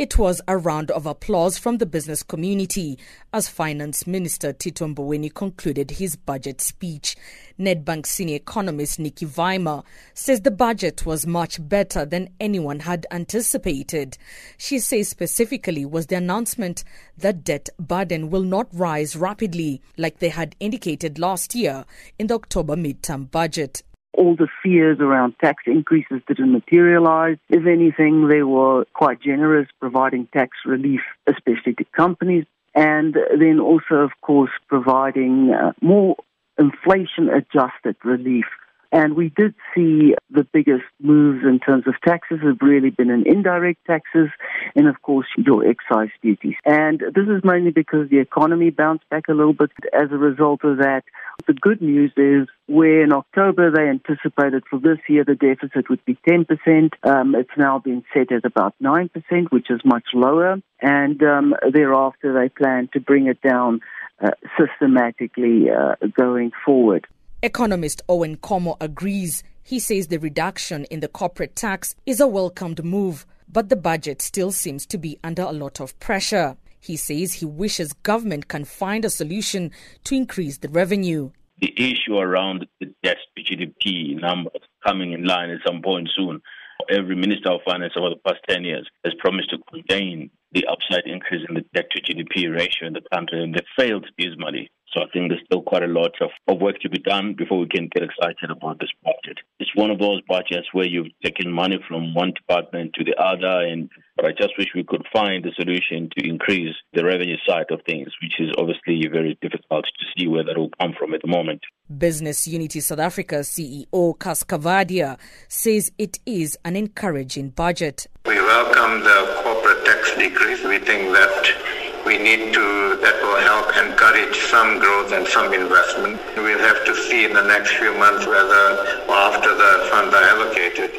[0.00, 2.98] It was a round of applause from the business community
[3.34, 7.16] as Finance Minister Tito Mboweni concluded his budget speech.
[7.58, 9.82] Nedbank senior economist Nicky Weimar
[10.14, 14.16] says the budget was much better than anyone had anticipated.
[14.56, 16.82] She says specifically was the announcement
[17.18, 21.84] that debt burden will not rise rapidly like they had indicated last year
[22.18, 23.82] in the October midterm budget
[24.12, 27.38] all the fears around tax increases didn't materialize.
[27.48, 33.96] If anything, they were quite generous, providing tax relief, especially to companies, and then also,
[33.96, 36.16] of course, providing uh, more
[36.58, 38.44] inflation adjusted relief
[38.92, 43.24] and we did see the biggest moves in terms of taxes have really been in
[43.26, 44.28] indirect taxes
[44.74, 46.56] and, of course, your excise duties.
[46.64, 50.64] And this is mainly because the economy bounced back a little bit as a result
[50.64, 51.02] of that.
[51.46, 56.04] The good news is where in October they anticipated for this year the deficit would
[56.04, 59.10] be 10%, um, it's now been set at about 9%,
[59.50, 60.60] which is much lower.
[60.82, 63.80] And um, thereafter they plan to bring it down
[64.22, 67.06] uh, systematically uh, going forward.
[67.42, 69.42] Economist Owen Nkomo agrees.
[69.62, 74.20] He says the reduction in the corporate tax is a welcomed move, but the budget
[74.20, 76.58] still seems to be under a lot of pressure.
[76.78, 79.70] He says he wishes government can find a solution
[80.04, 81.30] to increase the revenue.
[81.62, 86.42] The issue around the debt to GDP numbers coming in line at some point soon.
[86.90, 91.04] Every Minister of Finance over the past 10 years has promised to contain the upside
[91.06, 94.70] increase in the debt to GDP ratio in the country, and they failed dismally.
[94.92, 97.60] So I think there's still quite a lot of, of work to be done before
[97.60, 99.38] we can get excited about this budget.
[99.60, 103.66] It's one of those budgets where you've taken money from one department to the other,
[103.66, 107.66] and but I just wish we could find a solution to increase the revenue side
[107.70, 111.22] of things, which is obviously very difficult to see where that will come from at
[111.22, 111.60] the moment.
[111.96, 118.08] Business Unity South Africa CEO Cas Coovadia says it is an encouraging budget.
[118.26, 120.64] We welcome the corporate tax decrease.
[120.64, 126.20] We think that we need to, that will help encourage some growth and some investment.
[126.36, 128.64] We'll have to see in the next few months whether,
[129.08, 130.90] or after the funds are allocated,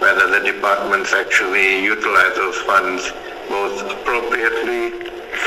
[0.00, 3.12] whether the departments actually utilize those funds
[3.48, 4.90] both appropriately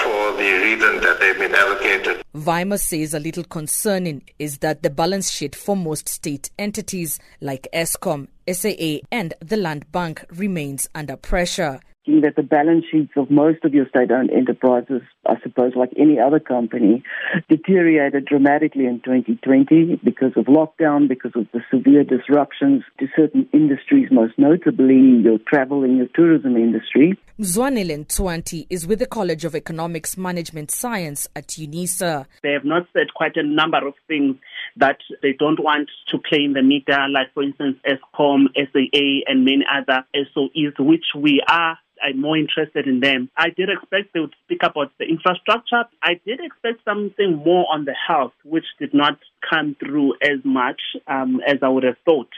[0.01, 2.23] for the reason that they've been allocated.
[2.33, 7.67] Weimar says a little concerning is that the balance sheet for most state entities like
[7.73, 13.63] Eskom, SAA, and the Land Bank remains under pressure that the balance sheets of most
[13.63, 17.03] of your state-owned enterprises, I suppose like any other company,
[17.47, 24.09] deteriorated dramatically in 2020 because of lockdown, because of the severe disruptions to certain industries,
[24.11, 27.17] most notably your travel and your tourism industry.
[27.39, 32.25] Mzwanele Ntwanti is with the College of Economics Management Science at UNISA.
[32.43, 34.35] They have not said quite a number of things
[34.77, 39.45] that they don't want to play in the meter, like for instance Eskom, SAA, and
[39.45, 43.29] many other SOEs, which we are I'm more interested in them.
[43.37, 45.83] I did expect they would speak about the infrastructure.
[46.01, 49.17] I did expect something more on the health, which did not
[49.47, 52.29] come through as much um, as I would have thought.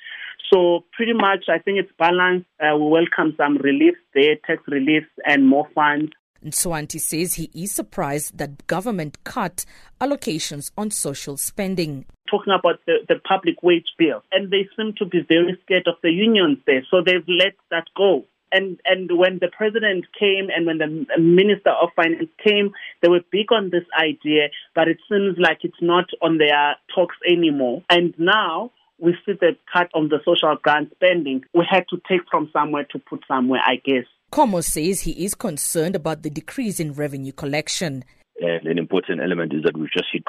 [0.51, 2.47] So pretty much, I think it's balanced.
[2.59, 6.11] Uh, we welcome some relief there, tax relief and more funds.
[6.43, 9.65] Ntwanti says he is surprised that government cut
[10.01, 12.05] allocations on social spending.
[12.29, 15.95] Talking about the, the public wage bill, and they seem to be very scared of
[16.03, 20.65] the unions there, so they've let that go and and when the president came and
[20.65, 22.71] when the minister of finance came,
[23.01, 27.15] they were big on this idea, but it seems like it's not on their talks
[27.29, 27.83] anymore.
[27.89, 31.43] And now we see the cut on the social grant spending.
[31.53, 34.05] We had to take from somewhere to put somewhere, I guess.
[34.31, 38.03] Nkomo says he is concerned about the decrease in revenue collection.
[38.39, 40.23] And an important element is that we've just hit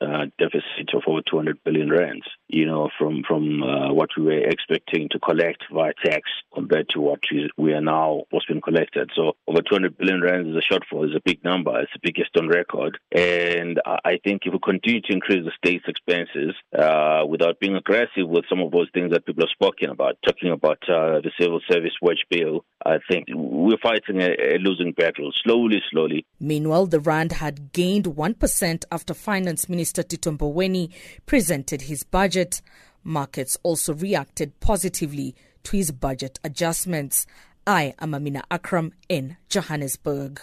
[0.00, 4.24] a uh, deficit of over 200 billion rands, you know, from, from uh, what we
[4.24, 6.22] were expecting to collect via tax
[6.54, 7.20] compared to what
[7.56, 9.10] we are now what's been collected.
[9.14, 12.36] So over 200 billion rands is a shortfall, it's a big number, it's the biggest
[12.36, 12.98] on record.
[13.12, 18.28] And I think if we continue to increase the state's expenses uh, without being aggressive
[18.28, 21.60] with some of those things that people are spoken about, talking about uh, the civil
[21.70, 26.24] service wage bill, I think we're fighting a, a losing battle slowly, slowly.
[26.40, 30.92] Meanwhile, the rand had gained 1% after Finance Minister Tito Mboweni
[31.26, 32.62] presented his budget.
[33.02, 37.26] Markets also reacted positively to his budget adjustments.
[37.66, 40.42] I am Amina Akram in Johannesburg.